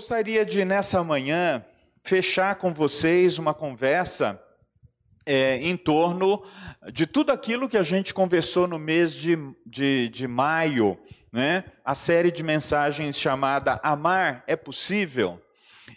[0.00, 1.62] gostaria de, nessa manhã,
[2.02, 4.42] fechar com vocês uma conversa
[5.26, 6.42] é, em torno
[6.90, 9.36] de tudo aquilo que a gente conversou no mês de,
[9.66, 10.98] de, de maio,
[11.30, 11.64] né?
[11.84, 15.38] a série de mensagens chamada Amar é Possível.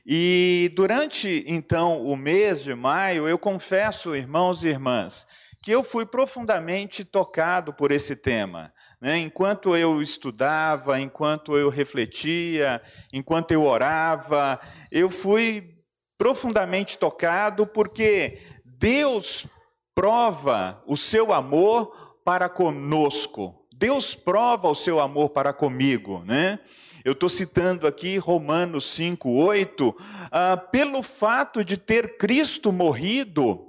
[0.06, 5.26] E durante então o mês de maio, eu confesso, irmãos e irmãs,
[5.62, 8.74] que eu fui profundamente tocado por esse tema.
[9.04, 9.18] Né?
[9.18, 12.82] Enquanto eu estudava, enquanto eu refletia,
[13.12, 14.58] enquanto eu orava,
[14.90, 15.76] eu fui
[16.18, 19.46] profundamente tocado porque Deus
[19.94, 23.68] prova o seu amor para conosco.
[23.76, 26.62] Deus prova o seu amor para comigo, né?
[27.04, 29.94] Eu estou citando aqui Romanos 5, 8,
[30.32, 33.68] ah, pelo fato de ter Cristo morrido,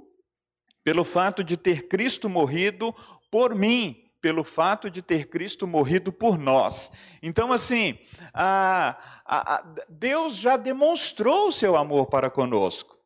[0.81, 2.95] pelo fato de ter Cristo morrido
[3.29, 6.91] por mim, pelo fato de ter Cristo morrido por nós.
[7.21, 7.97] Então, assim,
[8.33, 12.97] a, a, a, Deus já demonstrou o seu amor para conosco.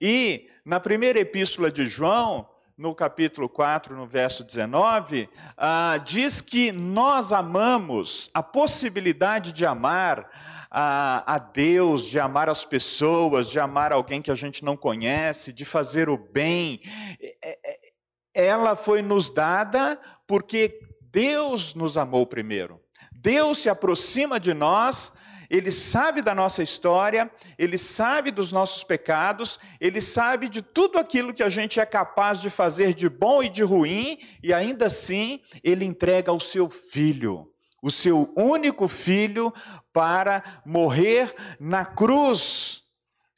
[0.00, 6.72] E na primeira epístola de João, no capítulo 4, no verso 19, ah, diz que
[6.72, 10.28] nós amamos a possibilidade de amar
[10.70, 15.52] a, a, Deus, de amar as pessoas, de amar alguém que a gente não conhece,
[15.52, 16.80] de fazer o bem.
[17.20, 17.94] É, é,
[18.34, 20.00] ela foi nos dada
[20.34, 20.80] porque
[21.12, 22.80] Deus nos amou primeiro.
[23.12, 25.12] Deus se aproxima de nós
[25.48, 31.32] ele sabe da nossa história, ele sabe dos nossos pecados, ele sabe de tudo aquilo
[31.32, 35.40] que a gente é capaz de fazer de bom e de ruim, e ainda assim,
[35.62, 37.48] ele entrega o seu filho,
[37.80, 39.52] o seu único filho,
[39.92, 42.82] para morrer na cruz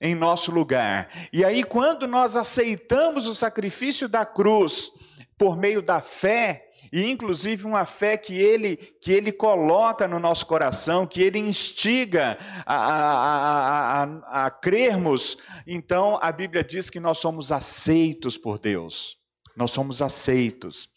[0.00, 1.10] em nosso lugar.
[1.30, 4.90] E aí, quando nós aceitamos o sacrifício da cruz
[5.36, 10.46] por meio da fé, e inclusive uma fé que ele, que ele coloca no nosso
[10.46, 17.18] coração, que ele instiga a, a, a, a, crermos, então a Bíblia diz que nós
[17.18, 19.18] somos aceitos por Deus.
[19.56, 20.88] Nós somos aceitos.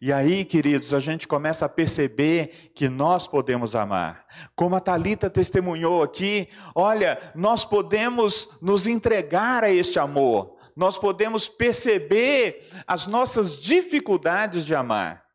[0.00, 4.24] E aí, queridos, a gente começa a perceber que nós podemos amar.
[4.54, 10.56] Como a Talita testemunhou aqui, olha, nós podemos nos entregar a este amor.
[10.76, 15.27] Nós podemos perceber as nossas dificuldades de amar.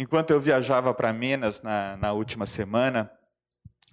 [0.00, 3.10] Enquanto eu viajava para Minas na, na última semana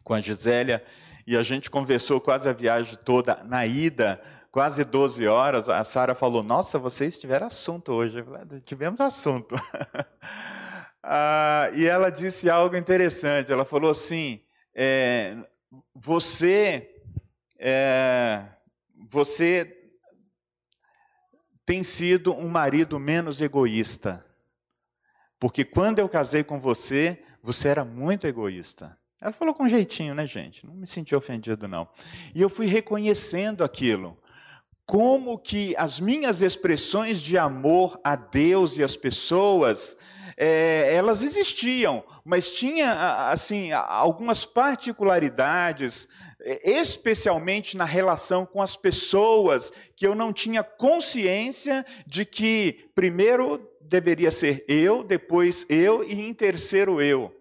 [0.04, 0.86] com a Gisélia,
[1.26, 4.22] e a gente conversou quase a viagem toda na ida,
[4.52, 8.22] quase 12 horas, a Sara falou: Nossa, vocês tiveram assunto hoje.
[8.22, 9.56] Falei, ah, Tivemos assunto.
[11.02, 13.52] ah, e ela disse algo interessante.
[13.52, 14.44] Ela falou assim:
[14.76, 15.36] é,
[15.96, 17.02] Você,
[17.58, 18.46] é,
[19.10, 19.76] você
[21.66, 24.24] tem sido um marido menos egoísta.
[25.40, 28.98] Porque quando eu casei com você, você era muito egoísta.
[29.22, 30.66] Ela falou com jeitinho, né, gente?
[30.66, 31.88] Não me senti ofendido, não.
[32.34, 34.18] E eu fui reconhecendo aquilo.
[34.86, 39.98] Como que as minhas expressões de amor a Deus e às pessoas,
[40.38, 46.08] é, elas existiam, mas tinha assim algumas particularidades,
[46.42, 53.68] é, especialmente na relação com as pessoas, que eu não tinha consciência de que primeiro
[53.90, 57.34] deveria ser eu, depois eu e em terceiro eu.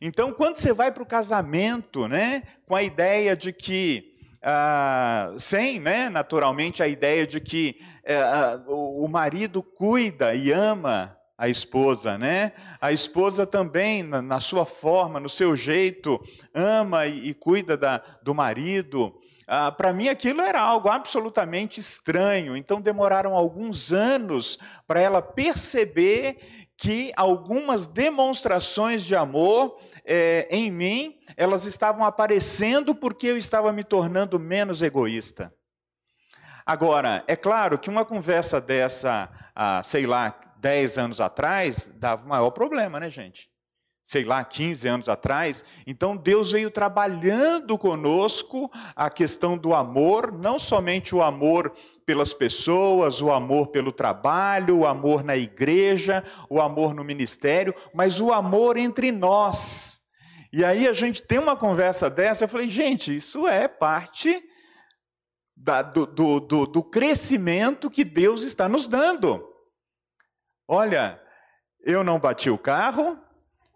[0.00, 5.78] Então, quando você vai para o casamento, né, com a ideia de que, ah, sem,
[5.78, 7.78] né, naturalmente, a ideia de que
[8.08, 12.52] ah, o marido cuida e ama a esposa, né?
[12.80, 16.22] A esposa também, na, sua forma, no seu jeito,
[16.54, 19.12] ama e, e cuida da, do marido.
[19.46, 26.66] Ah, para mim aquilo era algo absolutamente estranho, então demoraram alguns anos para ela perceber
[26.76, 33.84] que algumas demonstrações de amor é, em mim, elas estavam aparecendo porque eu estava me
[33.84, 35.54] tornando menos egoísta.
[36.64, 42.50] Agora, é claro que uma conversa dessa, ah, sei lá, 10 anos atrás, dava maior
[42.50, 43.51] problema, né, gente?
[44.02, 45.64] Sei lá, 15 anos atrás.
[45.86, 51.72] Então Deus veio trabalhando conosco a questão do amor, não somente o amor
[52.04, 58.20] pelas pessoas, o amor pelo trabalho, o amor na igreja, o amor no ministério, mas
[58.20, 60.00] o amor entre nós.
[60.52, 64.42] E aí a gente tem uma conversa dessa, eu falei, gente, isso é parte
[65.56, 69.48] da, do, do, do, do crescimento que Deus está nos dando.
[70.68, 71.22] Olha,
[71.84, 73.18] eu não bati o carro,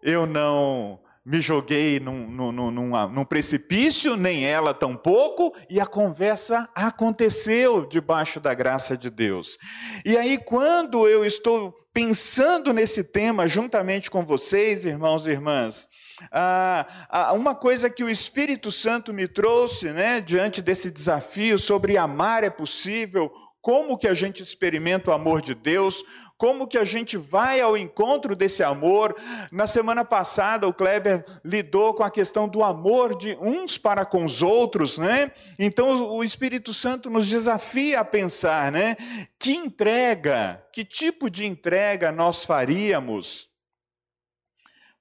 [0.01, 6.69] eu não me joguei num, num, num, num, precipício, nem ela tampouco, e a conversa
[6.73, 9.57] aconteceu debaixo da graça de Deus.
[10.05, 15.89] E aí, quando eu estou pensando nesse tema juntamente com vocês, irmãos e irmãs,
[16.31, 22.43] Ah, uma coisa que o Espírito Santo me trouxe, né, diante desse desafio sobre amar
[22.43, 26.03] é possível, como que a gente experimenta o amor de Deus,
[26.37, 29.15] como que a gente vai ao encontro desse amor.
[29.51, 34.23] Na semana passada, o Kleber lidou com a questão do amor de uns para com
[34.23, 35.31] os outros, né?
[35.57, 38.95] Então, o Espírito Santo nos desafia a pensar, né?
[39.39, 43.49] Que entrega, que tipo de entrega nós faríamos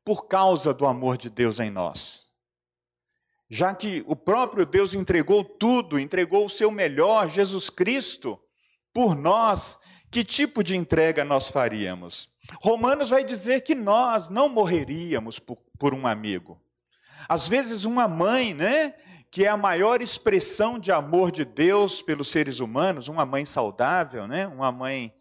[0.04, 2.26] por causa do amor de Deus em nós?
[3.48, 8.40] Já que o próprio Deus entregou tudo, entregou o seu melhor, Jesus Cristo,
[8.92, 9.78] por nós,
[10.16, 12.30] que tipo de entrega nós faríamos?
[12.62, 16.58] Romanos vai dizer que nós não morreríamos por, por um amigo.
[17.28, 18.94] Às vezes, uma mãe, né?
[19.30, 24.26] que é a maior expressão de amor de Deus pelos seres humanos, uma mãe saudável,
[24.26, 24.46] né?
[24.46, 25.12] uma mãe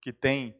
[0.00, 0.54] que tem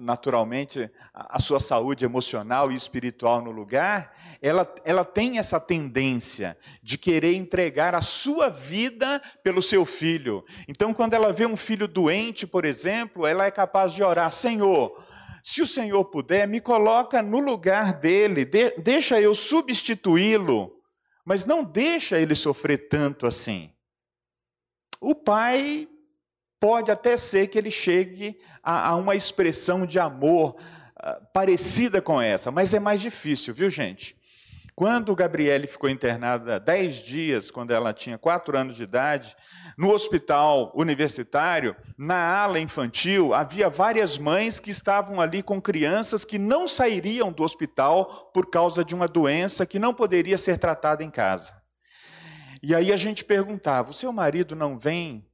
[0.00, 6.96] naturalmente a sua saúde emocional e espiritual no lugar, ela, ela tem essa tendência de
[6.96, 10.44] querer entregar a sua vida pelo seu filho.
[10.68, 15.04] Então, quando ela vê um filho doente, por exemplo, ela é capaz de orar: Senhor,
[15.42, 20.72] se o Senhor puder, me coloca no lugar dele, de, deixa eu substituí-lo,
[21.26, 23.72] mas não deixa ele sofrer tanto assim.
[25.00, 25.88] O pai
[26.60, 32.20] pode até ser que ele chegue a, a uma expressão de amor uh, parecida com
[32.20, 34.18] essa, mas é mais difícil, viu, gente?
[34.78, 39.34] Quando Gabriele ficou internada dez dias, quando ela tinha quatro anos de idade,
[39.76, 46.38] no hospital universitário, na ala infantil, havia várias mães que estavam ali com crianças que
[46.38, 51.10] não sairiam do hospital por causa de uma doença que não poderia ser tratada em
[51.10, 51.60] casa.
[52.62, 55.27] E aí a gente perguntava: o seu marido não vem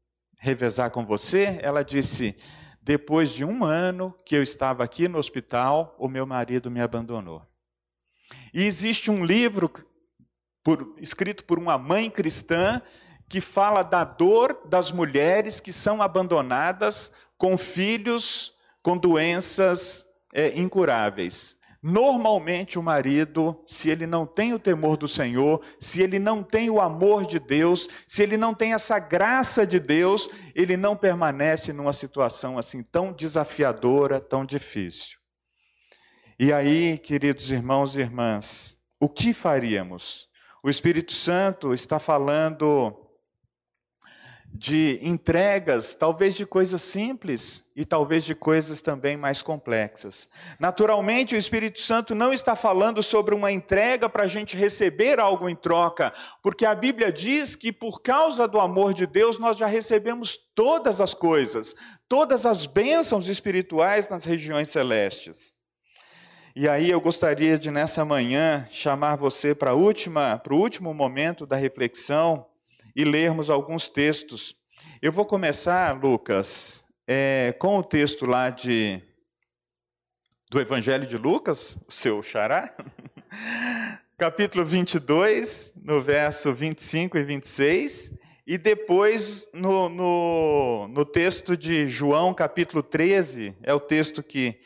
[0.44, 1.58] revezar com você?
[1.62, 2.36] Ela disse:
[2.82, 7.42] depois de um ano que eu estava aqui no hospital, o meu marido me abandonou.
[8.52, 9.72] E existe um livro
[10.62, 12.82] por, escrito por uma mãe cristã
[13.26, 20.04] que fala da dor das mulheres que são abandonadas com filhos com doenças
[20.34, 21.56] é, incuráveis.
[21.86, 26.70] Normalmente, o marido, se ele não tem o temor do Senhor, se ele não tem
[26.70, 31.74] o amor de Deus, se ele não tem essa graça de Deus, ele não permanece
[31.74, 35.18] numa situação assim tão desafiadora, tão difícil.
[36.38, 40.26] E aí, queridos irmãos e irmãs, o que faríamos?
[40.64, 42.96] O Espírito Santo está falando
[44.56, 50.30] de entregas, talvez de coisas simples e talvez de coisas também mais complexas.
[50.60, 55.48] Naturalmente, o Espírito Santo não está falando sobre uma entrega para a gente receber algo
[55.48, 59.66] em troca, porque a Bíblia diz que por causa do amor de Deus nós já
[59.66, 61.74] recebemos todas as coisas,
[62.08, 65.52] todas as bênçãos espirituais nas regiões celestes.
[66.54, 71.44] E aí eu gostaria de nessa manhã chamar você para última, para o último momento
[71.44, 72.46] da reflexão
[72.94, 74.54] e lermos alguns textos.
[75.02, 79.02] Eu vou começar, Lucas, é, com o texto lá de
[80.50, 82.72] do Evangelho de Lucas, seu xará,
[84.16, 88.12] capítulo 22, no verso 25 e 26,
[88.46, 94.60] e depois no, no, no texto de João, capítulo 13, é o texto que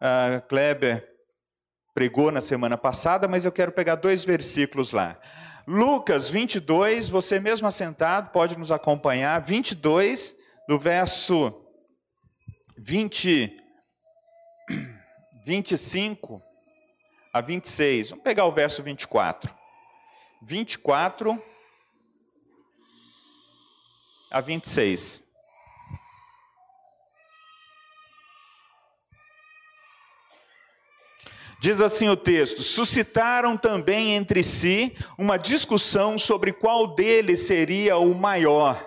[0.00, 1.04] uh, Kleber
[1.92, 5.18] pregou na semana passada, mas eu quero pegar dois versículos lá.
[5.66, 10.36] Lucas 22, você mesmo assentado pode nos acompanhar, 22,
[10.68, 11.52] do verso
[12.78, 13.56] 20,
[15.44, 16.40] 25
[17.34, 18.10] a 26.
[18.10, 19.52] Vamos pegar o verso 24.
[20.42, 21.42] 24
[24.30, 25.25] a 26.
[31.66, 38.14] Diz assim o texto: suscitaram também entre si uma discussão sobre qual deles seria o
[38.14, 38.80] maior.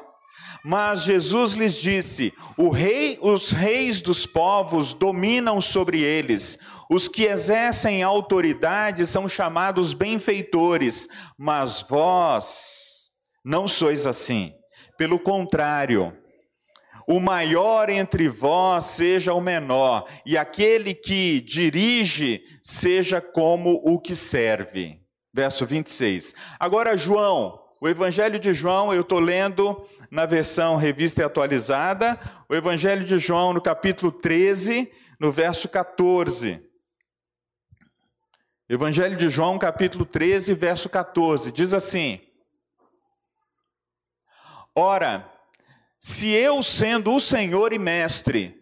[0.63, 2.33] Mas Jesus lhes disse:
[2.69, 6.57] rei, os reis dos povos dominam sobre eles.
[6.89, 11.05] Os que exercem autoridade são chamados benfeitores,
[11.38, 13.09] mas vós
[13.43, 14.53] não sois assim.
[14.98, 16.17] Pelo contrário,
[17.10, 24.16] o maior entre vós seja o menor, e aquele que dirige seja como o que
[24.16, 25.01] serve.
[25.34, 26.36] Verso 26.
[26.60, 32.54] Agora, João, o Evangelho de João, eu estou lendo na versão revista e atualizada, o
[32.54, 36.63] Evangelho de João, no capítulo 13, no verso 14.
[38.70, 42.22] Evangelho de João, capítulo 13, verso 14, diz assim:
[44.75, 45.38] Ora,
[46.00, 48.60] se eu, sendo o Senhor e Mestre,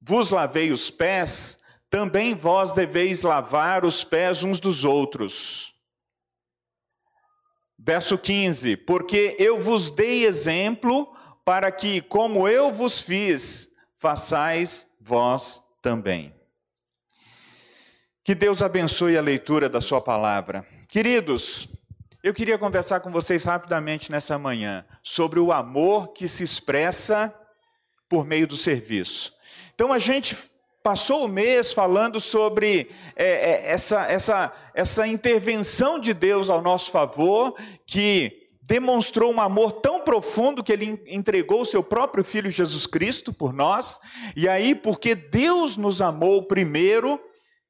[0.00, 5.74] vos lavei os pés, também vós deveis lavar os pés uns dos outros.
[7.78, 11.14] Verso 15: Porque eu vos dei exemplo
[11.44, 16.34] para que, como eu vos fiz, façais vós também.
[18.24, 20.66] Que Deus abençoe a leitura da Sua palavra.
[20.88, 21.68] Queridos,
[22.26, 27.32] eu queria conversar com vocês rapidamente nessa manhã sobre o amor que se expressa
[28.08, 29.32] por meio do serviço.
[29.72, 30.36] Então a gente
[30.82, 36.90] passou o mês falando sobre é, é, essa, essa, essa intervenção de Deus ao nosso
[36.90, 37.54] favor,
[37.86, 43.32] que demonstrou um amor tão profundo que ele entregou o seu próprio filho Jesus Cristo
[43.32, 44.00] por nós,
[44.34, 47.20] e aí, porque Deus nos amou primeiro,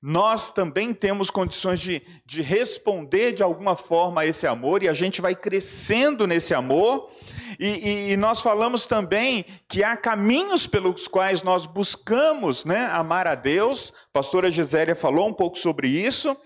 [0.02, 4.94] nós também temos condições de, de responder de alguma forma a esse amor, e a
[4.94, 7.10] gente vai crescendo nesse amor,
[7.58, 13.26] e, e, e, nós falamos também que há caminhos pelos quais nós buscamos né, amar
[13.26, 13.94] a Deus.
[14.10, 16.36] A pastora Gisélia falou um pouco sobre isso.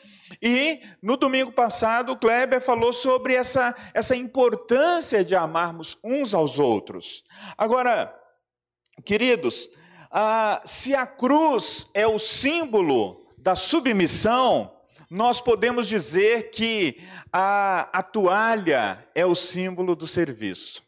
[0.41, 6.61] E no domingo passado, o Kleber falou sobre essa, essa importância de amarmos uns aos
[6.61, 7.25] outros.
[7.59, 8.15] Agora,
[9.05, 9.69] queridos,
[10.13, 14.73] ah, se a cruz é o símbolo da submissão,
[15.11, 20.83] nós podemos dizer que a, a toalha é o símbolo do serviço.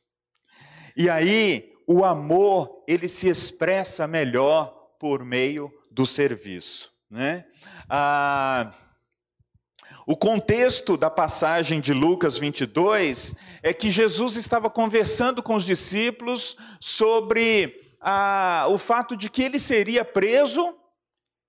[0.96, 4.66] E aí, o amor, ele se expressa melhor
[4.98, 6.92] por meio do serviço.
[7.10, 7.44] Né?
[7.88, 8.72] Ah,
[10.06, 16.56] o contexto da passagem de Lucas 22 é que Jesus estava conversando com os discípulos
[16.80, 20.76] sobre ah, o fato de que ele seria preso,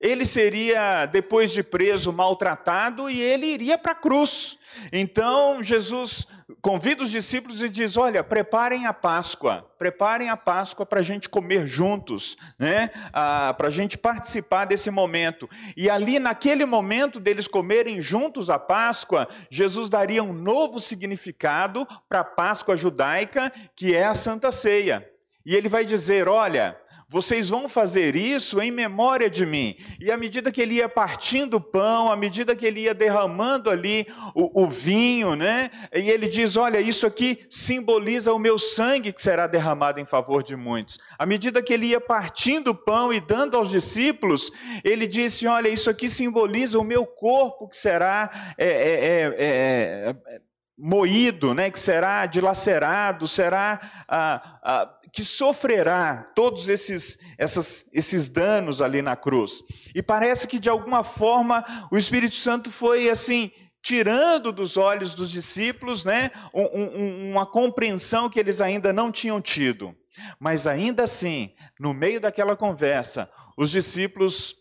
[0.03, 4.57] ele seria, depois de preso, maltratado e ele iria para a cruz.
[4.91, 6.27] Então, Jesus
[6.62, 11.29] convida os discípulos e diz: Olha, preparem a Páscoa, preparem a Páscoa para a gente
[11.29, 12.89] comer juntos, né?
[13.13, 15.50] Ah, para a gente participar desse momento.
[15.77, 22.19] E ali, naquele momento deles comerem juntos a Páscoa, Jesus daria um novo significado para
[22.19, 25.10] a Páscoa judaica, que é a Santa Ceia.
[25.45, 26.77] E ele vai dizer: Olha,
[27.13, 29.75] vocês vão fazer isso em memória de mim.
[30.00, 33.70] E à medida que ele ia partindo o pão, à medida que ele ia derramando
[33.70, 35.70] ali o, o, vinho, né?
[35.93, 40.41] E ele diz: Olha, isso aqui simboliza o meu sangue que será derramado em favor
[40.41, 40.98] de muitos.
[41.20, 44.51] À medida que ele ia partindo o pão e dando aos discípulos,
[44.84, 48.55] ele disse: Olha, isso aqui simboliza o meu corpo que será.
[48.58, 50.41] É, é, é, é
[50.75, 58.82] moído, né, que será dilacerado, será ah, ah, que sofrerá todos esses, essas, esses danos
[58.82, 59.62] ali na cruz.
[59.93, 65.29] E parece que de alguma forma o Espírito Santo foi assim tirando dos olhos dos
[65.29, 69.96] discípulos, né, um, um, uma compreensão que eles ainda não tinham tido.
[70.39, 74.55] Mas ainda assim, no meio daquela conversa, os discípulos,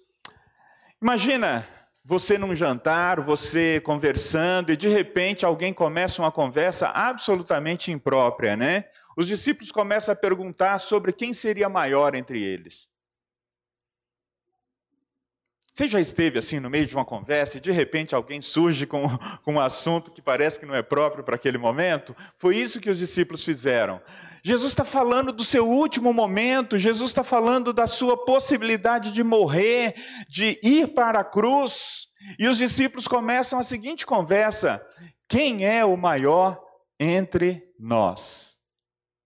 [1.01, 1.67] imagina
[2.05, 8.87] você num jantar, você conversando, e de repente alguém começa uma conversa absolutamente imprópria, né?
[9.17, 12.91] Os discípulos começam a perguntar sobre quem seria maior entre eles.
[15.73, 19.05] Você já esteve assim no meio de uma conversa e de repente alguém surge com,
[19.43, 22.15] com um assunto que parece que não é próprio para aquele momento?
[22.37, 23.99] Foi isso que os discípulos fizeram.
[24.45, 29.95] Jesus está falando do seu último momento, Jesus está falando da sua possibilidade de morrer,
[30.29, 32.09] de ir para a cruz.
[32.39, 34.85] E os discípulos começam a seguinte conversa:
[35.27, 36.61] quem é o maior
[37.01, 38.52] entre nós?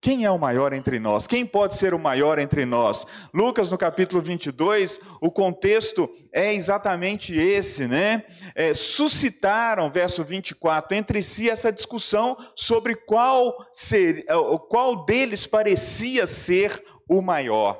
[0.07, 1.27] Quem é o maior entre nós?
[1.27, 3.05] Quem pode ser o maior entre nós?
[3.33, 8.23] Lucas, no capítulo 22, o contexto é exatamente esse, né?
[8.55, 14.33] É, suscitaram, verso 24, entre si essa discussão sobre qual, ser, é,
[14.69, 17.77] qual deles parecia ser o maior.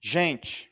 [0.00, 0.70] Gente,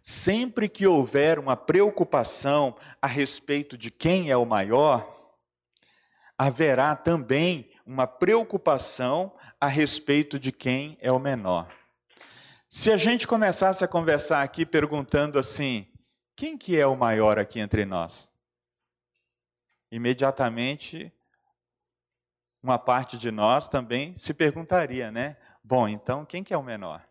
[0.00, 5.12] sempre que houver uma preocupação a respeito de quem é o maior,
[6.38, 11.68] haverá também uma preocupação a respeito de quem é o menor.
[12.68, 15.86] Se a gente começasse a conversar aqui perguntando assim:
[16.34, 18.30] quem que é o maior aqui entre nós?
[19.90, 21.12] Imediatamente
[22.64, 25.36] uma parte de nós também se perguntaria, né?
[25.62, 27.06] Bom, então quem que é o menor?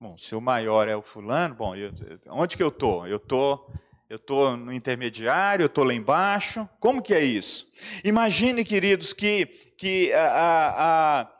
[0.00, 1.92] Bom, se o maior é o fulano, bom, eu,
[2.28, 3.06] onde que eu estou?
[3.06, 3.72] Eu estou
[4.14, 6.68] eu estou no intermediário, eu estou lá embaixo.
[6.78, 7.66] Como que é isso?
[8.04, 11.30] Imagine, queridos, que, que a, a,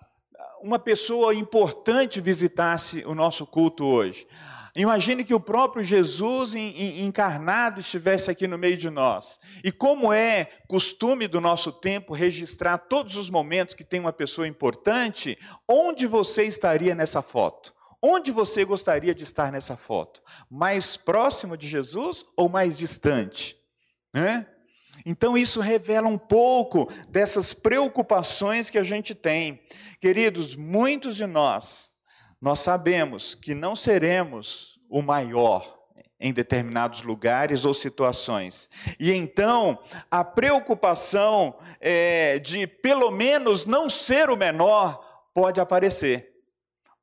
[0.60, 4.26] uma pessoa importante visitasse o nosso culto hoje.
[4.74, 9.38] Imagine que o próprio Jesus encarnado estivesse aqui no meio de nós.
[9.62, 14.48] E como é costume do nosso tempo registrar todos os momentos que tem uma pessoa
[14.48, 15.38] importante,
[15.68, 17.72] onde você estaria nessa foto?
[18.06, 20.22] Onde você gostaria de estar nessa foto?
[20.50, 23.56] Mais próximo de Jesus ou mais distante?
[24.12, 24.46] Né?
[25.06, 29.58] Então, isso revela um pouco dessas preocupações que a gente tem.
[30.02, 31.94] Queridos, muitos de nós,
[32.38, 35.74] nós sabemos que não seremos o maior
[36.20, 38.68] em determinados lugares ou situações.
[39.00, 39.78] E então,
[40.10, 46.33] a preocupação é, de, pelo menos, não ser o menor pode aparecer.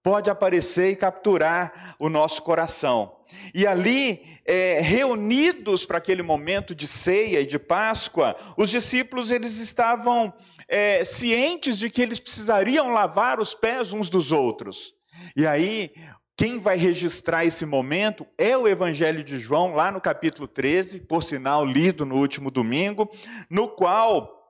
[0.03, 3.17] Pode aparecer e capturar o nosso coração.
[3.53, 9.57] E ali, é, reunidos para aquele momento de ceia e de Páscoa, os discípulos eles
[9.57, 10.33] estavam
[10.67, 14.93] é, cientes de que eles precisariam lavar os pés uns dos outros.
[15.35, 15.93] E aí,
[16.35, 21.21] quem vai registrar esse momento é o Evangelho de João, lá no capítulo 13, por
[21.21, 23.11] sinal lido no último domingo,
[23.49, 24.41] no qual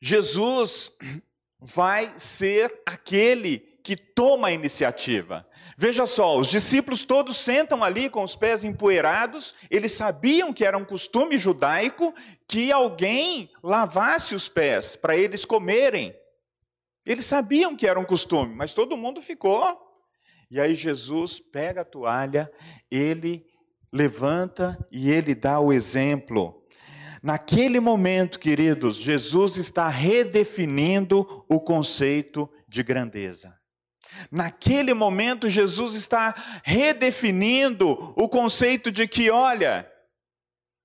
[0.00, 0.92] Jesus
[1.60, 5.46] vai ser aquele que toma a iniciativa.
[5.76, 10.78] Veja só, os discípulos todos sentam ali com os pés empoeirados, eles sabiam que era
[10.78, 12.14] um costume judaico
[12.46, 16.14] que alguém lavasse os pés para eles comerem.
[17.04, 19.76] Eles sabiam que era um costume, mas todo mundo ficou.
[20.50, 22.52] E aí Jesus pega a toalha,
[22.90, 23.44] ele
[23.92, 26.62] levanta e ele dá o exemplo.
[27.22, 33.61] Naquele momento, queridos, Jesus está redefinindo o conceito de grandeza.
[34.30, 39.90] Naquele momento, Jesus está redefinindo o conceito de que, olha,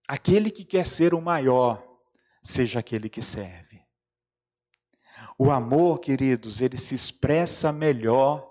[0.07, 1.86] aquele que quer ser o maior,
[2.43, 3.81] seja aquele que serve.
[5.38, 8.50] O amor, queridos, ele se expressa melhor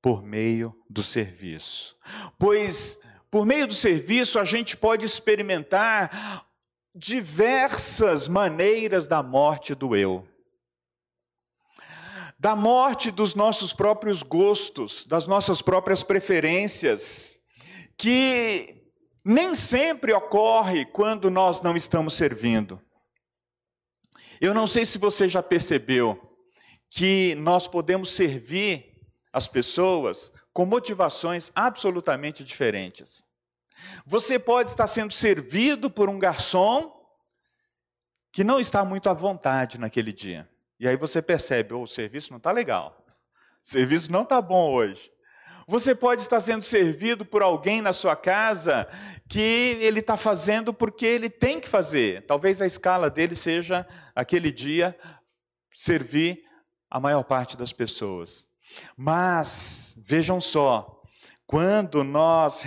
[0.00, 1.96] por meio do serviço.
[2.38, 2.98] Pois,
[3.30, 6.46] por meio do serviço, a gente pode experimentar
[6.94, 10.26] diversas maneiras da morte do eu
[12.44, 17.38] da morte dos nossos próprios gostos, das nossas próprias preferências,
[17.96, 18.84] que
[19.24, 22.78] nem sempre ocorre quando nós não estamos servindo.
[24.42, 26.20] Eu não sei se você já percebeu
[26.90, 28.92] que nós podemos servir
[29.32, 33.24] as pessoas com motivações absolutamente diferentes.
[34.04, 36.92] Você pode estar sendo servido por um garçom
[38.30, 40.46] que não está muito à vontade naquele dia.
[40.78, 43.04] E aí você percebe, oh, o serviço não está legal,
[43.62, 45.12] o serviço não está bom hoje.
[45.66, 48.86] Você pode estar sendo servido por alguém na sua casa
[49.28, 52.26] que ele está fazendo porque ele tem que fazer.
[52.26, 54.94] Talvez a escala dele seja, aquele dia,
[55.72, 56.42] servir
[56.90, 58.46] a maior parte das pessoas.
[58.96, 61.02] Mas, vejam só,
[61.46, 62.64] quando nós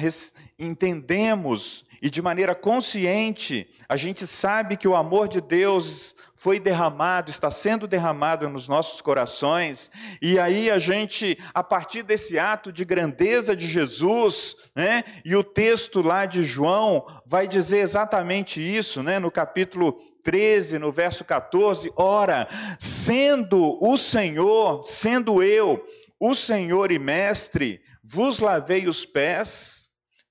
[0.58, 7.32] entendemos e de maneira consciente, a gente sabe que o amor de Deus foi derramado,
[7.32, 9.90] está sendo derramado nos nossos corações,
[10.22, 15.44] e aí a gente, a partir desse ato de grandeza de Jesus, né, e o
[15.44, 21.92] texto lá de João vai dizer exatamente isso, né, no capítulo 13, no verso 14:
[21.96, 22.48] Ora,
[22.80, 25.84] sendo o Senhor, sendo eu,
[26.20, 29.87] o Senhor e Mestre, vos lavei os pés,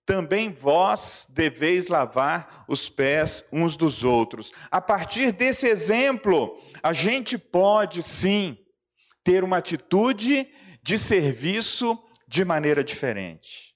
[0.06, 4.52] também vós deveis lavar os pés uns dos outros.
[4.70, 8.56] A partir desse exemplo, a gente pode sim
[9.24, 10.48] ter uma atitude
[10.80, 13.74] de serviço de maneira diferente.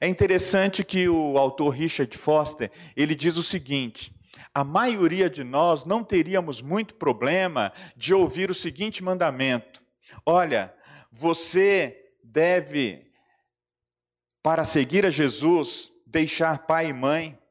[0.00, 4.14] É interessante que o autor Richard Foster, ele diz o seguinte:
[4.54, 9.82] a maioria de nós não teríamos muito problema de ouvir o seguinte mandamento:
[10.24, 10.72] Olha,
[11.10, 13.13] você deve
[14.44, 17.42] para seguir a Jesus, deixar pai e mãe,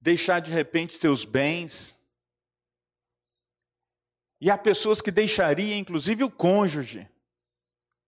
[0.00, 2.00] deixar de repente seus bens.
[4.40, 7.06] E há pessoas que deixariam, inclusive, o cônjuge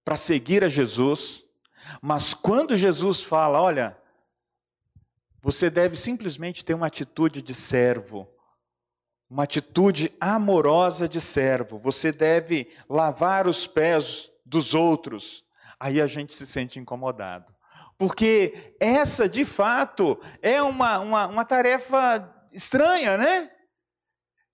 [0.03, 1.45] para seguir a Jesus,
[2.01, 3.95] mas quando Jesus fala, olha,
[5.43, 8.27] você deve simplesmente ter uma atitude de servo,
[9.29, 15.45] uma atitude amorosa de servo, você deve lavar os pés dos outros,
[15.83, 17.53] aí a gente se sente incomodado.
[17.99, 23.51] Porque essa, de fato, é uma, uma, uma tarefa estranha, né?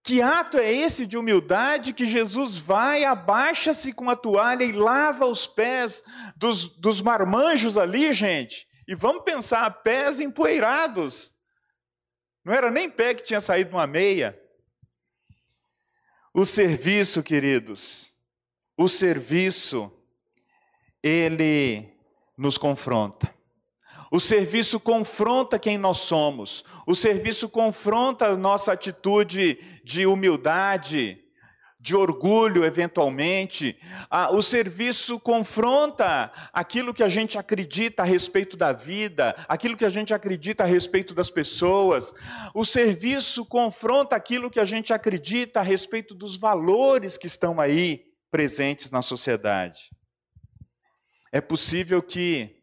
[0.02, 5.26] Que ato é esse de humildade que Jesus vai, abaixa-se com a toalha e lava
[5.26, 6.02] os pés
[6.34, 8.66] dos, dos marmanjos ali, gente?
[8.86, 11.34] E vamos pensar, pés empoeirados.
[12.42, 14.40] Não era nem pé que tinha saído uma meia.
[16.32, 18.14] O serviço, queridos,
[18.78, 19.92] o serviço
[21.02, 21.88] ele
[22.36, 23.34] nos confronta.
[24.10, 26.64] O serviço confronta quem nós somos.
[26.86, 31.22] O serviço confronta a nossa atitude de humildade,
[31.78, 33.76] de orgulho, eventualmente.
[34.10, 39.84] Ah, o serviço confronta aquilo que a gente acredita a respeito da vida, aquilo que
[39.84, 42.14] a gente acredita a respeito das pessoas.
[42.54, 48.06] O serviço confronta aquilo que a gente acredita a respeito dos valores que estão aí
[48.30, 49.90] presentes na sociedade.
[51.32, 52.62] É possível que,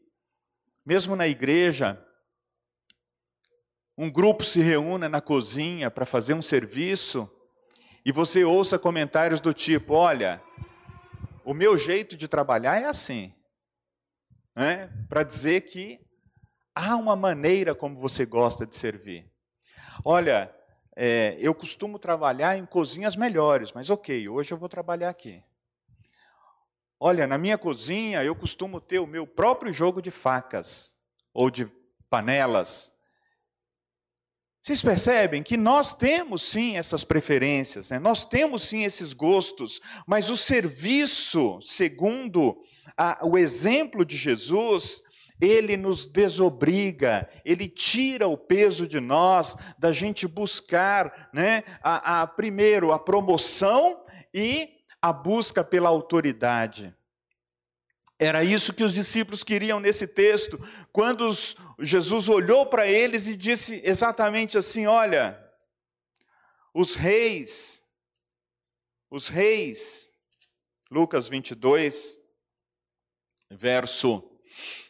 [0.86, 2.04] mesmo na igreja,
[3.97, 7.32] um grupo se reúna na cozinha para fazer um serviço
[8.06, 10.41] e você ouça comentários do tipo: olha,
[11.43, 13.34] o meu jeito de trabalhar é assim.
[14.56, 14.89] Né?
[15.08, 15.99] Para dizer que
[16.73, 19.32] há uma maneira como você gosta de servir.
[20.04, 20.54] Olha,
[20.95, 25.43] é, eu costumo trabalhar em cozinhas melhores, mas ok, hoje eu vou trabalhar aqui.
[27.08, 30.98] Olha, na minha cozinha eu costumo ter o meu próprio jogo de facas
[31.32, 31.68] ou de
[32.10, 32.96] panelas.
[34.60, 38.00] Vocês percebem que nós temos sim essas preferências, né?
[38.00, 42.58] nós temos sim esses gostos, mas o serviço, segundo
[42.98, 45.04] a, o exemplo de Jesus,
[45.39, 52.28] ele nos desobriga, ele tira o peso de nós, da gente buscar, né, a, a
[52.28, 54.75] primeiro, a promoção e
[55.06, 56.91] a busca pela autoridade.
[58.18, 60.58] Era isso que os discípulos queriam nesse texto,
[60.91, 61.30] quando
[61.78, 65.39] Jesus olhou para eles e disse exatamente assim: Olha,
[66.74, 67.86] os reis,
[69.12, 70.10] os reis,
[70.89, 72.20] Lucas 22,
[73.52, 74.24] verso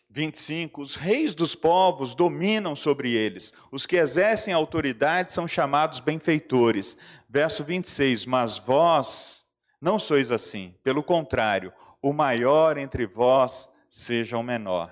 [0.09, 6.95] 25: os reis dos povos dominam sobre eles, os que exercem autoridade são chamados benfeitores.
[7.27, 9.44] Verso 26: Mas vós
[9.81, 14.91] não sois assim, pelo contrário, o maior entre vós seja o menor,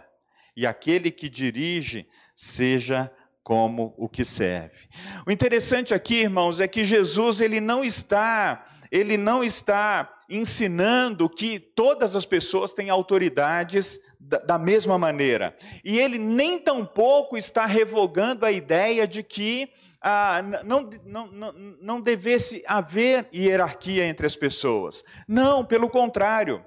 [0.56, 3.12] e aquele que dirige seja
[3.44, 4.88] como o que serve.
[5.28, 11.60] O interessante aqui, irmãos, é que Jesus ele não está, ele não está ensinando que
[11.60, 15.56] todas as pessoas têm autoridades da, da mesma maneira.
[15.84, 19.70] E ele nem tampouco está revogando a ideia de que
[20.04, 25.02] ah, não, não, não, não devesse haver hierarquia entre as pessoas.
[25.26, 26.66] Não, pelo contrário.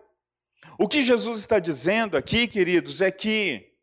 [0.79, 3.75] O que Jesus está dizendo aqui, queridos, é que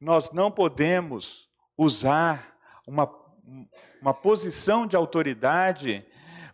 [0.00, 3.12] nós não podemos usar uma,
[4.00, 6.06] uma posição de autoridade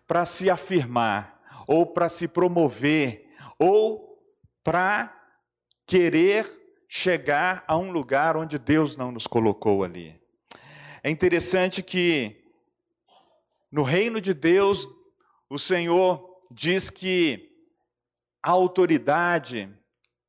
[0.07, 4.19] para se afirmar, ou para se promover, ou
[4.65, 5.15] para
[5.87, 6.49] querer
[6.89, 10.20] chegar a um lugar onde Deus não nos colocou ali.
[11.03, 12.45] É interessante que
[13.71, 14.89] no reino de Deus,
[15.49, 17.51] o Senhor diz que
[18.43, 19.73] a autoridade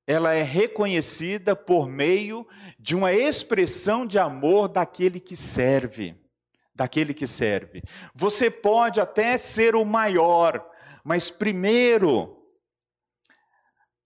[0.06, 2.48] ela é reconhecida por meio
[2.80, 6.16] de uma expressão de amor daquele que serve,
[6.76, 7.82] daquele que serve.
[8.14, 10.70] Você pode até ser o maior,
[11.04, 12.38] mas primeiro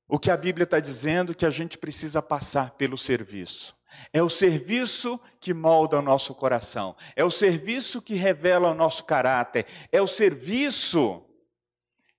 [0.07, 3.74] o que a Bíblia está dizendo é que a gente precisa passar pelo serviço.
[4.11, 9.03] É o serviço que molda o nosso coração, é o serviço que revela o nosso
[9.03, 11.23] caráter, é o serviço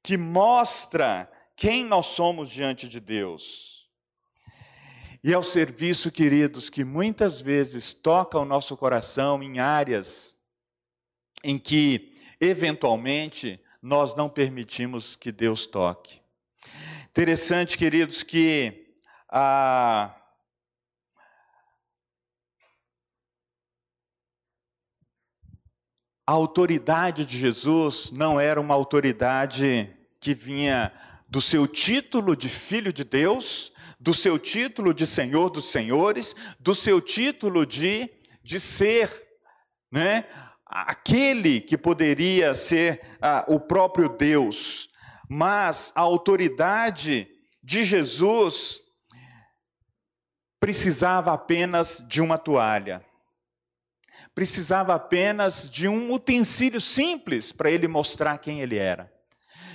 [0.02, 3.90] que mostra quem nós somos diante de Deus.
[5.24, 10.38] E é o serviço, queridos, que muitas vezes toca o nosso coração em áreas
[11.42, 16.20] em que, eventualmente, nós não permitimos que Deus toque.
[17.10, 18.94] Interessante, queridos, que
[19.28, 20.14] a.
[26.26, 29.88] A autoridade de Jesus não era uma autoridade
[30.20, 30.92] que vinha
[31.28, 36.74] do seu título de filho de Deus, do seu título de Senhor dos Senhores, do
[36.74, 38.10] seu título de,
[38.42, 39.08] de ser,
[39.88, 40.24] né,
[40.66, 44.88] aquele que poderia ser ah, o próprio Deus.
[45.28, 47.28] Mas a autoridade
[47.62, 48.80] de Jesus
[50.58, 53.05] precisava apenas de uma toalha.
[54.36, 59.10] Precisava apenas de um utensílio simples para ele mostrar quem ele era.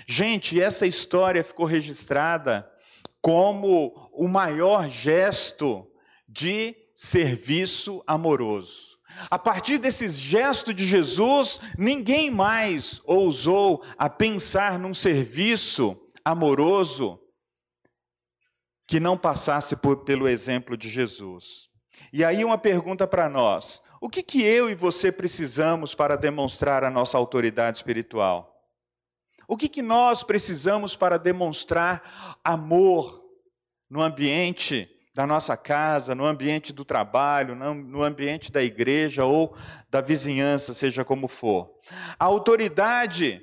[0.05, 2.71] Gente, essa história ficou registrada
[3.19, 5.91] como o maior gesto
[6.29, 8.99] de serviço amoroso.
[9.31, 17.19] A partir desse gesto de Jesus, ninguém mais ousou a pensar num serviço amoroso
[18.87, 21.71] que não passasse por, pelo exemplo de Jesus.
[22.13, 26.83] E aí uma pergunta para nós: o que, que eu e você precisamos para demonstrar
[26.83, 28.51] a nossa autoridade espiritual?
[29.47, 33.23] O que, que nós precisamos para demonstrar amor
[33.87, 39.55] no ambiente da nossa casa, no ambiente do trabalho, no ambiente da igreja ou
[39.87, 41.71] da vizinhança, seja como for?
[42.17, 43.39] A autoridade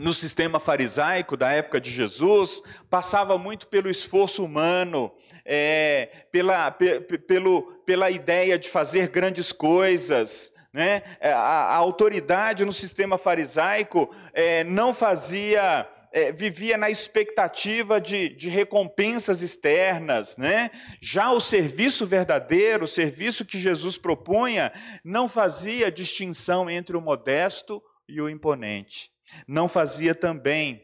[0.00, 5.12] no sistema farisaico da época de Jesus passava muito pelo esforço humano,
[5.50, 10.52] é, pela, pe, pelo, pela ideia de fazer grandes coisas.
[10.70, 11.02] Né?
[11.22, 18.48] A, a autoridade no sistema farisaico é, não fazia é, vivia na expectativa de, de,
[18.48, 20.70] recompensas externas, né?
[21.02, 24.72] Já o serviço verdadeiro, o serviço que Jesus propunha,
[25.04, 29.10] não fazia distinção entre o modesto e o imponente.
[29.46, 30.82] Não fazia também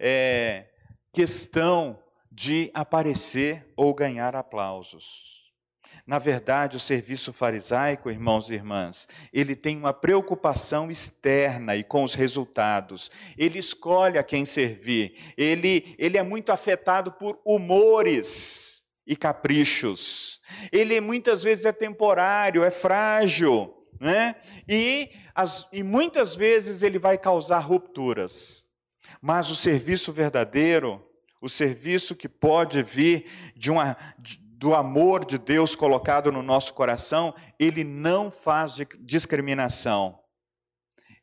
[0.00, 0.66] é,
[1.12, 1.96] questão
[2.30, 5.40] de aparecer ou ganhar aplausos.
[6.06, 12.02] Na verdade, o serviço farisaico, irmãos e irmãs, ele tem uma preocupação externa e com
[12.02, 13.10] os resultados.
[13.36, 15.14] Ele escolhe a quem servir.
[15.36, 20.40] Ele, ele é muito afetado por humores e caprichos.
[20.72, 24.36] Ele muitas vezes é temporário, é frágil, né?
[24.68, 28.66] E, as, e muitas vezes ele vai causar rupturas.
[29.20, 31.04] Mas o serviço verdadeiro,
[31.40, 33.26] o serviço que pode vir
[33.56, 33.96] de uma,
[34.60, 40.18] do amor de Deus colocado no nosso coração, ele não faz discriminação.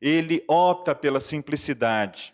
[0.02, 2.34] Ele opta pela simplicidade.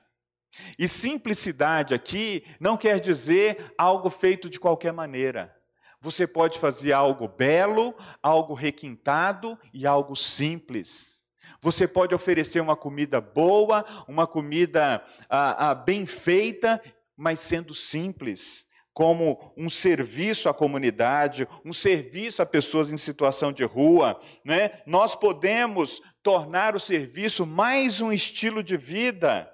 [0.77, 5.53] E simplicidade aqui não quer dizer algo feito de qualquer maneira.
[5.99, 11.23] Você pode fazer algo belo, algo requintado e algo simples.
[11.61, 16.81] Você pode oferecer uma comida boa, uma comida ah, ah, bem feita,
[17.15, 23.63] mas sendo simples como um serviço à comunidade, um serviço a pessoas em situação de
[23.63, 24.81] rua, né?
[24.85, 29.49] Nós podemos tornar o serviço mais um estilo de vida.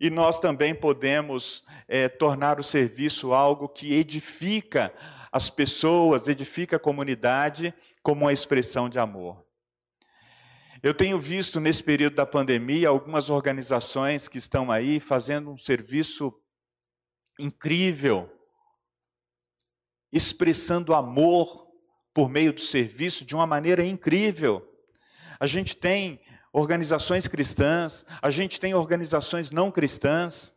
[0.00, 4.92] E nós também podemos é, tornar o serviço algo que edifica
[5.30, 9.45] as pessoas, edifica a comunidade, como uma expressão de amor.
[10.82, 16.34] Eu tenho visto nesse período da pandemia algumas organizações que estão aí fazendo um serviço
[17.38, 18.30] incrível,
[20.12, 21.66] expressando amor
[22.12, 24.66] por meio do serviço de uma maneira incrível.
[25.40, 26.20] A gente tem
[26.52, 30.54] organizações cristãs, a gente tem organizações não cristãs.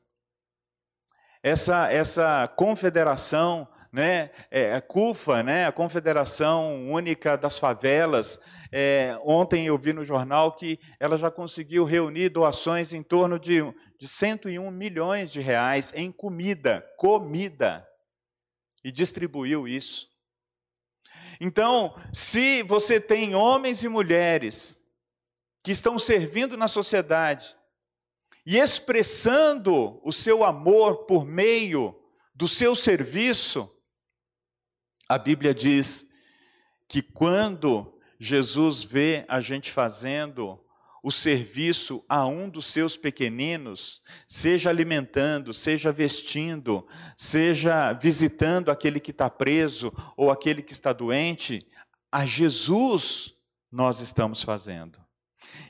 [1.41, 8.39] Essa, essa confederação, né, é, a CUFA, né, a Confederação Única das Favelas,
[8.71, 13.63] é, ontem eu vi no jornal que ela já conseguiu reunir doações em torno de
[13.99, 17.85] de 101 milhões de reais em comida, comida,
[18.81, 20.07] e distribuiu isso.
[21.41, 24.81] Então, se você tem homens e mulheres
[25.61, 27.57] que estão servindo na sociedade
[28.45, 31.93] e expressando o seu amor por meio
[32.33, 33.69] do seu serviço,
[35.09, 36.05] a Bíblia diz
[36.87, 40.63] que quando Jesus vê a gente fazendo
[41.01, 46.85] o serviço a um dos seus pequeninos, seja alimentando, seja vestindo,
[47.17, 51.65] seja visitando aquele que está preso ou aquele que está doente,
[52.11, 53.33] a Jesus
[53.71, 54.99] nós estamos fazendo.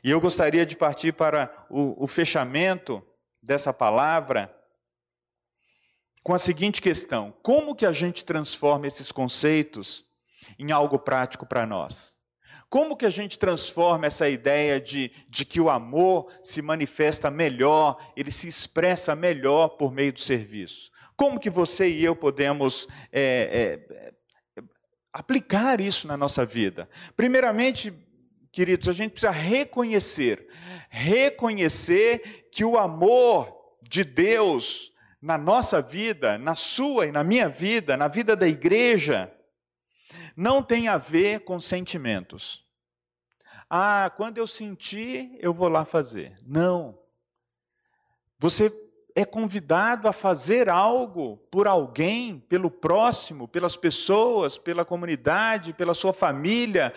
[0.04, 3.02] E eu gostaria de partir para o, o fechamento
[3.41, 4.54] dessa palavra
[6.23, 10.05] com a seguinte questão: como que a gente transforma esses conceitos
[10.58, 12.17] em algo prático para nós?
[12.69, 17.97] Como que a gente transforma essa ideia de, de que o amor se manifesta melhor,
[18.15, 20.91] ele se expressa melhor por meio do serviço?
[21.15, 24.63] Como que você e eu podemos é, é,
[25.12, 26.88] aplicar isso na nossa vida?
[27.15, 27.91] Primeiramente,
[28.51, 30.47] queridos, a gente precisa reconhecer,
[30.89, 37.97] reconhecer que o amor de Deus na nossa vida, na sua e na minha vida,
[37.97, 39.32] na vida da igreja,
[40.36, 42.65] não tem a ver com sentimentos.
[43.69, 46.36] Ah, quando eu sentir, eu vou lá fazer.
[46.45, 46.97] Não.
[48.39, 48.71] Você
[49.13, 56.13] é convidado a fazer algo por alguém, pelo próximo, pelas pessoas, pela comunidade, pela sua
[56.13, 56.93] família,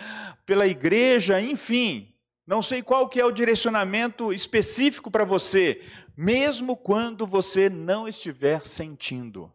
[0.46, 2.11] pela igreja, enfim.
[2.46, 5.80] Não sei qual que é o direcionamento específico para você,
[6.16, 9.52] mesmo quando você não estiver sentindo.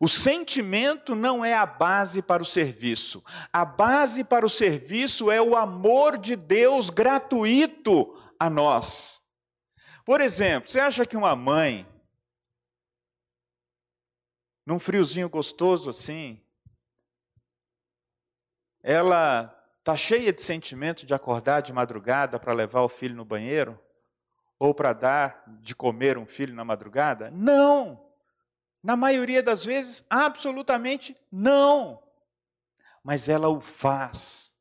[0.00, 3.22] O sentimento não é a base para o serviço.
[3.52, 9.22] A base para o serviço é o amor de Deus gratuito a nós.
[10.04, 11.86] Por exemplo, você acha que uma mãe,
[14.64, 16.40] num friozinho gostoso assim,
[18.82, 19.55] ela
[19.86, 23.80] está cheia de sentimento de acordar de madrugada para levar o filho no banheiro?
[24.58, 27.30] Ou para dar de comer um filho na madrugada?
[27.30, 28.04] Não!
[28.82, 32.02] Na maioria das vezes, absolutamente não.
[33.00, 34.56] Mas ela o faz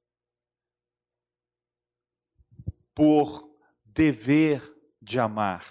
[2.94, 3.50] por
[3.84, 4.62] dever
[5.02, 5.66] de amar,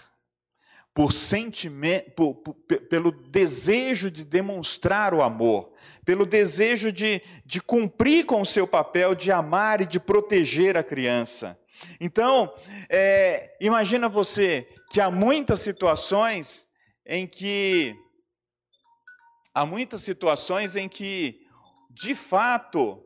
[0.95, 5.73] por sentimento, por, por, pelo desejo de demonstrar o amor,
[6.05, 10.85] pelo desejo de, de cumprir com o seu papel de amar e de proteger a
[10.85, 11.59] criança.
[12.01, 12.55] Então,
[12.89, 16.69] é, imagina você que há muitas situações
[17.05, 17.97] em que
[19.53, 21.45] há muitas situações em que,
[21.91, 23.05] de fato,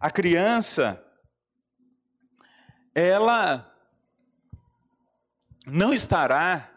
[0.00, 1.00] a criança
[2.92, 3.69] ela
[5.70, 6.68] não estará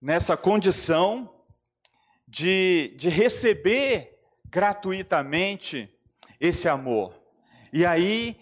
[0.00, 1.32] nessa condição
[2.26, 5.88] de, de receber gratuitamente
[6.40, 7.14] esse amor.
[7.72, 8.40] E aí,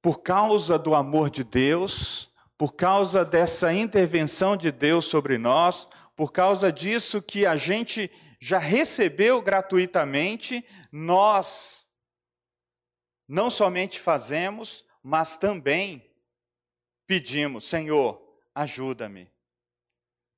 [0.00, 6.32] por causa do amor de Deus, por causa dessa intervenção de Deus sobre nós, por
[6.32, 11.86] causa disso que a gente já recebeu gratuitamente, nós
[13.26, 16.09] não somente fazemos, mas também
[17.10, 18.22] pedimos: Senhor,
[18.54, 19.28] ajuda-me.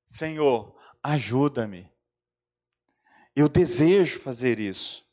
[0.03, 1.87] Senhor, ajuda-me.
[3.35, 5.07] Eu desejo fazer isso.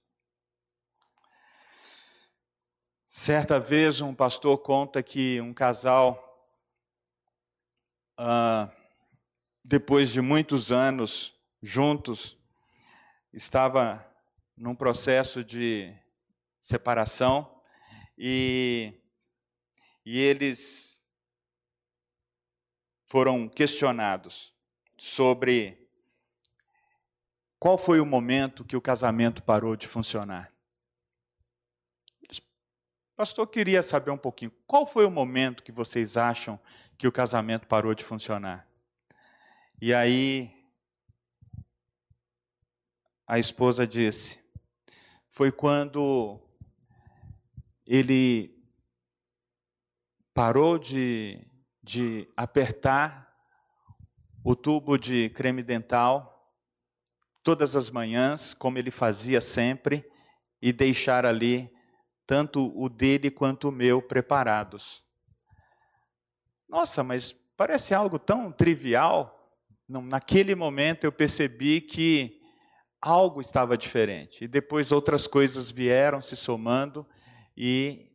[3.05, 6.51] Certa vez, um pastor conta que um casal,
[8.17, 8.71] ah,
[9.63, 12.39] depois de muitos anos juntos,
[13.35, 14.03] estava
[14.57, 15.95] num processo de
[16.59, 17.63] separação
[18.17, 18.95] e,
[20.07, 21.00] e eles
[23.11, 24.55] foram questionados
[24.97, 25.91] sobre
[27.59, 30.55] qual foi o momento que o casamento parou de funcionar.
[33.17, 36.59] Pastor, queria saber um pouquinho, qual foi o momento que vocês acham
[36.97, 38.65] que o casamento parou de funcionar?
[39.83, 40.49] E aí,
[43.27, 44.39] a esposa disse:
[45.29, 46.41] foi quando
[47.85, 48.57] ele
[50.33, 51.45] parou de,
[51.91, 53.35] de apertar
[54.45, 56.55] o tubo de creme dental
[57.43, 60.09] todas as manhãs, como ele fazia sempre,
[60.63, 61.69] e deixar ali
[62.29, 65.03] tanto o dele quanto o meu preparados.
[66.69, 69.53] Nossa, mas parece algo tão trivial.
[69.89, 72.41] Não, naquele momento eu percebi que
[73.01, 74.45] algo estava diferente.
[74.45, 77.05] E depois outras coisas vieram se somando
[77.57, 78.10] e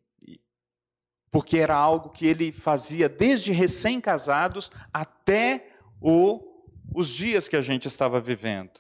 [1.36, 5.68] porque era algo que ele fazia desde recém-casados até
[6.00, 6.40] o,
[6.94, 8.80] os dias que a gente estava vivendo.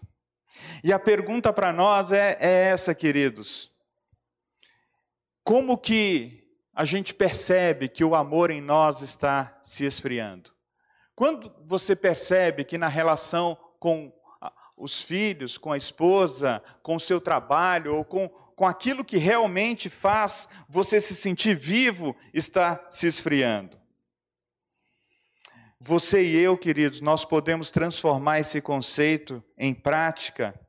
[0.82, 3.70] E a pergunta para nós é, é essa, queridos.
[5.44, 10.50] Como que a gente percebe que o amor em nós está se esfriando?
[11.14, 14.14] Quando você percebe que na relação com
[14.78, 19.90] os filhos, com a esposa, com o seu trabalho ou com, com aquilo que realmente
[19.90, 23.78] faz você se sentir vivo, está se esfriando?
[25.80, 30.60] Você e eu, queridos, nós podemos transformar esse conceito em prática,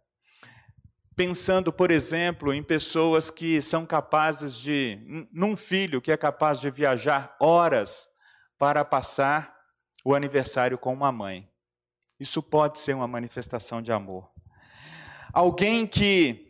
[1.15, 6.71] pensando, por exemplo, em pessoas que são capazes de, num filho que é capaz de
[6.71, 8.11] viajar horas
[8.59, 9.57] para passar
[10.05, 11.49] o aniversário com uma mãe.
[12.19, 14.31] Isso pode ser uma manifestação de amor.
[15.33, 16.46] Alguém que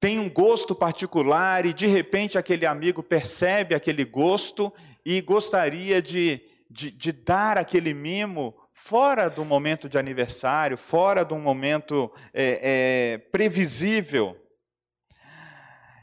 [0.00, 4.72] tem um gosto particular e de repente aquele amigo percebe aquele gosto
[5.04, 11.38] e gostaria de de, de dar aquele mimo fora do momento de aniversário, fora do
[11.38, 12.60] momento é,
[13.14, 14.36] é, previsível.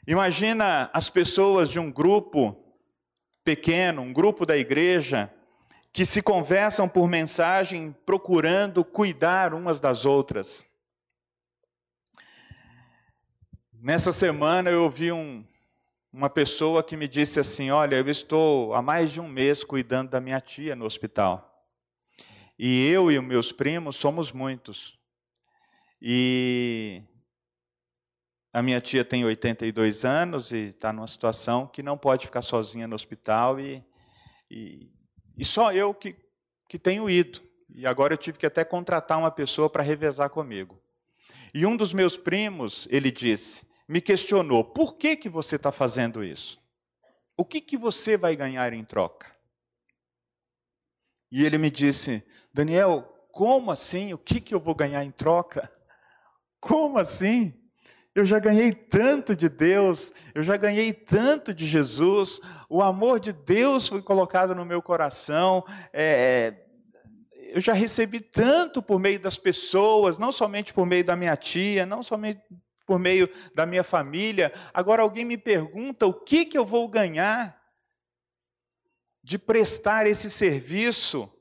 [0.08, 2.58] Imagina as pessoas de um grupo
[3.44, 5.32] pequeno, um grupo da igreja,
[5.92, 10.66] que se conversam por mensagem procurando cuidar umas das outras.
[13.86, 15.46] Nessa semana eu ouvi um,
[16.10, 20.10] uma pessoa que me disse assim: Olha, eu estou há mais de um mês cuidando
[20.10, 21.70] da minha tia no hospital.
[22.58, 24.98] E eu e meus primos somos muitos.
[26.02, 27.04] E
[28.54, 32.88] a minha tia tem 82 anos e está numa situação que não pode ficar sozinha
[32.88, 33.60] no hospital.
[33.60, 33.84] E,
[34.50, 34.94] e,
[35.38, 36.16] e só eu que,
[36.70, 37.42] que tenho ido.
[37.68, 40.82] E agora eu tive que até contratar uma pessoa para revezar comigo.
[41.54, 46.24] E um dos meus primos, ele disse: me questionou: por que, que você está fazendo
[46.24, 46.62] isso?
[47.36, 49.28] O que, que você vai ganhar em troca?
[51.32, 52.24] E ele me disse:
[52.54, 54.14] Daniel, como assim?
[54.14, 55.72] O que, que eu vou ganhar em troca?
[56.60, 57.54] Como assim?
[58.16, 63.34] Eu já ganhei tanto de Deus, eu já ganhei tanto de Jesus, o amor de
[63.34, 66.54] Deus foi colocado no meu coração, é,
[67.54, 71.88] eu já recebi tanto por meio das pessoas, não somente por meio da minha tia,
[71.88, 72.40] não somente
[72.86, 74.54] por meio da minha família.
[74.74, 77.62] Agora alguém me pergunta o que, que eu vou ganhar
[79.24, 81.32] de prestar esse serviço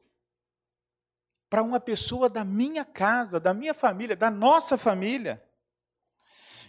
[1.51, 5.43] para uma pessoa da minha casa, da minha família, da nossa família.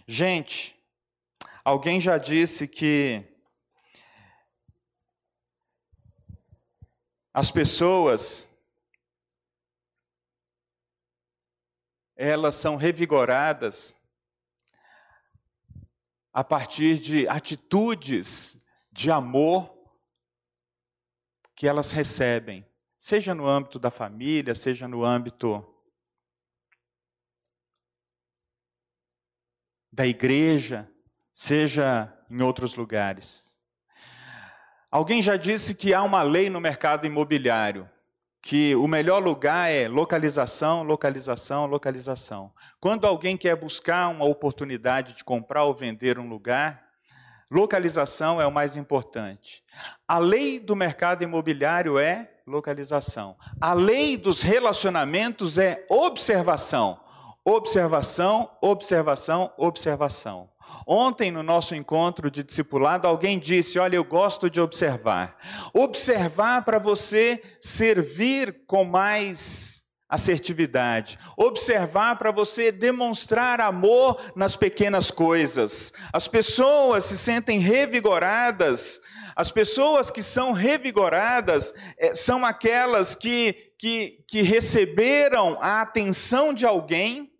[0.06, 0.78] Gente,
[1.64, 3.24] alguém já disse que
[7.32, 8.50] as pessoas
[12.16, 13.98] elas são revigoradas
[16.34, 18.60] a partir de atitudes
[18.90, 19.72] de amor
[21.54, 22.66] que elas recebem,
[22.98, 25.64] seja no âmbito da família, seja no âmbito
[29.92, 30.90] da igreja,
[31.32, 33.62] seja em outros lugares.
[34.90, 37.88] Alguém já disse que há uma lei no mercado imobiliário
[38.44, 42.52] que o melhor lugar é localização, localização, localização.
[42.78, 46.84] Quando alguém quer buscar uma oportunidade de comprar ou vender um lugar,
[47.50, 49.64] localização é o mais importante.
[50.06, 53.34] A lei do mercado imobiliário é localização.
[53.58, 57.00] A lei dos relacionamentos é observação.
[57.46, 60.48] Observação, observação, observação.
[60.86, 65.36] Ontem, no nosso encontro de discipulado, alguém disse: Olha, eu gosto de observar.
[65.74, 71.18] Observar para você servir com mais assertividade.
[71.36, 75.92] Observar para você demonstrar amor nas pequenas coisas.
[76.14, 79.02] As pessoas se sentem revigoradas.
[79.36, 86.64] As pessoas que são revigoradas é, são aquelas que, que, que receberam a atenção de
[86.64, 87.33] alguém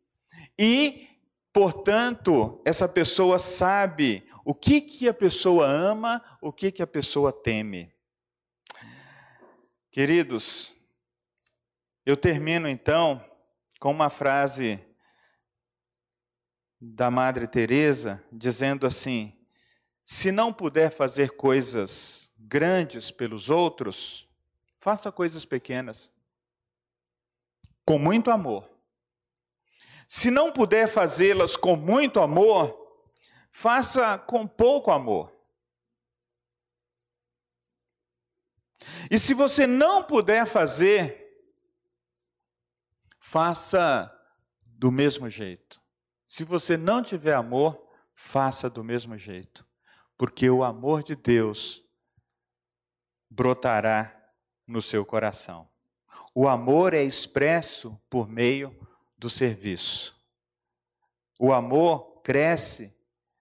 [0.58, 1.14] e
[1.54, 7.32] Portanto, essa pessoa sabe o que, que a pessoa ama, o que, que a pessoa
[7.32, 7.94] teme.
[9.88, 10.74] Queridos,
[12.04, 13.24] eu termino então
[13.78, 14.84] com uma frase
[16.80, 19.32] da Madre Teresa dizendo assim:
[20.04, 24.28] se não puder fazer coisas grandes pelos outros,
[24.80, 26.12] faça coisas pequenas
[27.86, 28.73] com muito amor
[30.06, 32.76] se não puder fazê-las com muito amor,
[33.50, 35.32] faça com pouco amor.
[39.10, 41.24] E se você não puder fazer,
[43.18, 44.10] faça
[44.64, 45.80] do mesmo jeito.
[46.26, 49.66] Se você não tiver amor, faça do mesmo jeito.
[50.16, 51.84] Porque o amor de Deus
[53.28, 54.14] brotará
[54.66, 55.68] no seu coração.
[56.34, 58.76] O amor é expresso por meio
[59.24, 60.14] do serviço.
[61.40, 62.94] O amor cresce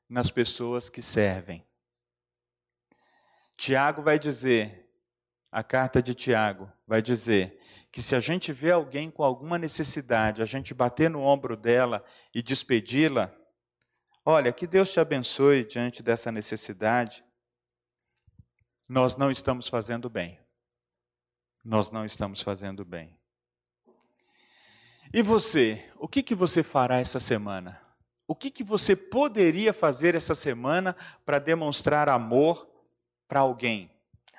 [0.08, 1.68] nas pessoas que servem.
[3.58, 4.90] Tiago vai dizer,
[5.52, 7.60] a carta de Tiago vai dizer
[7.92, 12.02] que se a gente vê alguém com alguma necessidade, a gente bater no ombro dela
[12.34, 13.36] e despedi-la,
[14.24, 17.26] olha, que Deus te abençoe diante dessa necessidade,
[18.88, 20.40] nós não estamos fazendo bem.
[21.62, 23.20] Nós não estamos fazendo bem.
[25.16, 27.80] E você, o que, que você fará essa semana?
[28.28, 32.68] O que, que você poderia fazer essa semana para demonstrar amor
[33.28, 33.92] para alguém?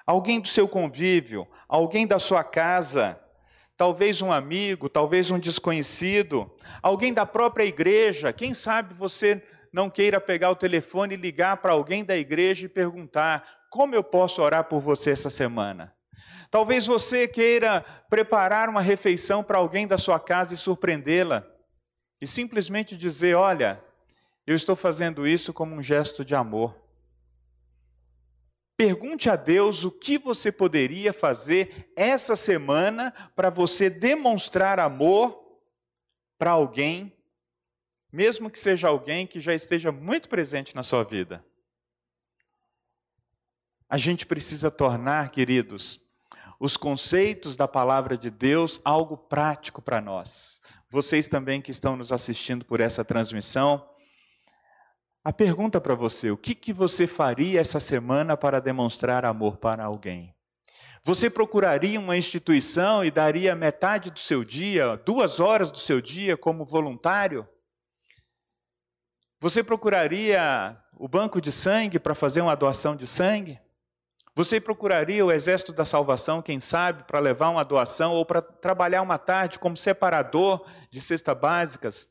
[0.05, 3.21] Alguém do seu convívio, alguém da sua casa,
[3.77, 6.51] talvez um amigo, talvez um desconhecido,
[6.83, 8.33] alguém da própria igreja.
[8.33, 9.41] Quem sabe você
[9.73, 14.03] não queira pegar o telefone e ligar para alguém da igreja e perguntar: como eu
[14.03, 15.95] posso orar por você essa semana?
[16.51, 21.47] Talvez você queira preparar uma refeição para alguém da sua casa e surpreendê-la,
[22.21, 23.83] e simplesmente dizer: Olha,
[24.47, 26.85] eu estou fazendo isso como um gesto de amor.
[28.77, 35.61] Pergunte a Deus o que você poderia fazer essa semana para você demonstrar amor
[36.37, 37.17] para alguém,
[38.13, 41.45] mesmo que seja alguém que já esteja muito presente na sua vida.
[43.89, 46.04] A gente precisa tornar, queridos,
[46.59, 50.61] os conceitos da palavra de Deus algo prático para nós.
[50.89, 53.85] Vocês também que estão nos assistindo por essa transmissão,
[55.25, 59.85] a pergunta para você: o que, que você faria essa semana para demonstrar amor para
[59.85, 60.35] alguém?
[61.03, 66.37] Você procuraria uma instituição e daria metade do seu dia, duas horas do seu dia,
[66.37, 67.47] como voluntário?
[69.41, 73.61] Você procuraria o banco de sangue para fazer uma doação de sangue?
[74.37, 79.01] Você procuraria o Exército da Salvação, quem sabe, para levar uma doação ou para trabalhar
[79.01, 82.09] uma tarde como separador de cestas básicas?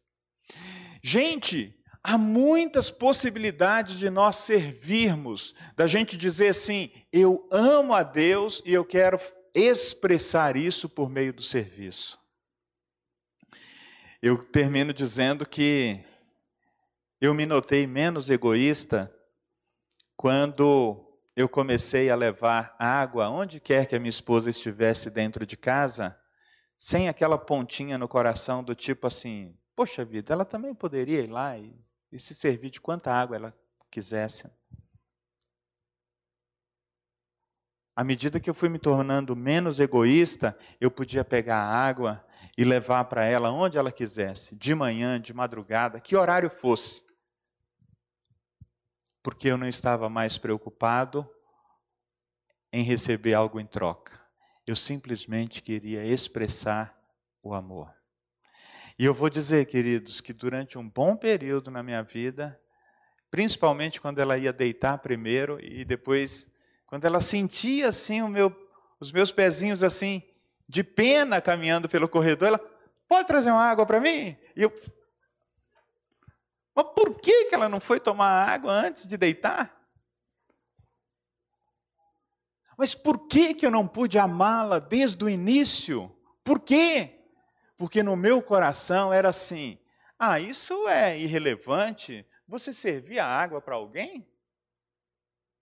[1.02, 8.62] Gente, há muitas possibilidades de nós servirmos, da gente dizer assim: eu amo a Deus
[8.66, 9.20] e eu quero
[9.54, 12.18] expressar isso por meio do serviço.
[14.22, 16.00] Eu termino dizendo que
[17.20, 19.14] eu me notei menos egoísta
[20.16, 21.03] quando
[21.36, 26.18] eu comecei a levar água onde quer que a minha esposa estivesse dentro de casa,
[26.78, 31.58] sem aquela pontinha no coração do tipo assim: poxa vida, ela também poderia ir lá
[31.58, 31.76] e,
[32.12, 33.58] e se servir de quanta água ela
[33.90, 34.48] quisesse.
[37.96, 42.26] À medida que eu fui me tornando menos egoísta, eu podia pegar a água
[42.58, 47.04] e levar para ela onde ela quisesse, de manhã, de madrugada, que horário fosse.
[49.24, 51.28] Porque eu não estava mais preocupado
[52.72, 54.22] em receber algo em troca.
[54.68, 56.96] Eu simplesmente queria expressar
[57.42, 57.94] o amor.
[58.98, 62.60] E eu vou dizer, queridos, que durante um bom período na minha vida,
[63.32, 66.52] principalmente quando ela ia deitar primeiro e depois
[66.86, 68.56] quando ela sentia assim meu,
[69.00, 70.22] os meus pezinhos assim
[70.70, 72.60] de pena caminhando pelo corredor, ela
[73.08, 74.38] pode trazer uma água para mim?
[74.56, 74.72] E eu,
[76.76, 79.80] mas por que, que ela não foi tomar água antes de deitar?
[82.78, 86.16] Mas por que, que eu não pude amá-la desde o início?
[86.44, 87.20] Por quê?
[87.78, 89.78] Porque no meu coração era assim:
[90.18, 92.26] ah, isso é irrelevante.
[92.48, 94.28] Você servia água para alguém?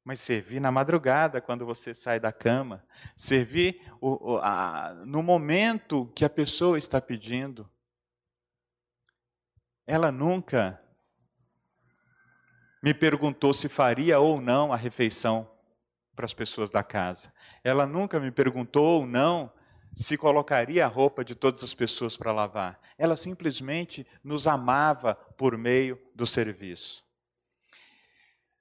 [0.03, 2.83] Mas servir na madrugada, quando você sai da cama.
[3.15, 7.69] Servir o, o, a, no momento que a pessoa está pedindo.
[9.85, 10.80] Ela nunca
[12.81, 15.49] me perguntou se faria ou não a refeição
[16.15, 17.31] para as pessoas da casa.
[17.63, 19.51] Ela nunca me perguntou ou não
[19.95, 22.79] se colocaria a roupa de todas as pessoas para lavar.
[22.97, 27.03] Ela simplesmente nos amava por meio do serviço.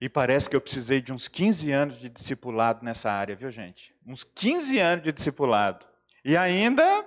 [0.01, 3.95] E parece que eu precisei de uns 15 anos de discipulado nessa área, viu, gente?
[4.07, 5.87] Uns 15 anos de discipulado.
[6.25, 7.07] E ainda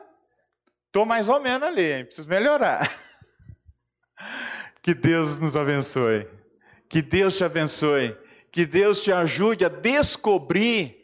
[0.88, 2.06] estou mais ou menos ali, hein?
[2.06, 2.88] preciso melhorar.
[4.82, 6.28] Que Deus nos abençoe.
[6.94, 8.16] Que Deus te abençoe.
[8.52, 10.96] Que Deus te ajude a descobrir,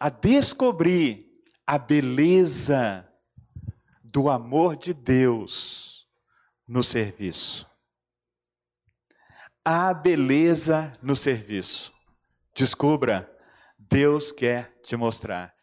[0.00, 1.26] a descobrir
[1.66, 3.06] a beleza
[4.02, 6.08] do amor de Deus
[6.66, 7.68] no serviço
[9.70, 11.92] há beleza no serviço.
[12.56, 13.30] Descubra,
[13.78, 15.54] Deus quer te mostrar.